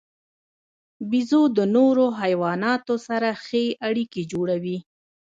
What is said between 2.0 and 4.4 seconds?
حیواناتو سره ښې اړیکې